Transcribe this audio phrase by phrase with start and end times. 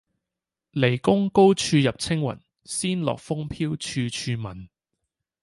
[0.71, 4.67] 驪宮高處入青云，仙樂風飄處處聞。